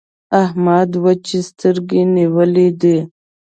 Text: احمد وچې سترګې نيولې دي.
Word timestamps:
احمد 0.43 0.89
وچې 1.03 1.39
سترګې 1.49 2.01
نيولې 2.15 2.67
دي. 2.81 2.97